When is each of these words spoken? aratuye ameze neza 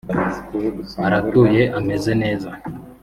aratuye 1.05 1.61
ameze 1.77 2.11
neza 2.21 2.49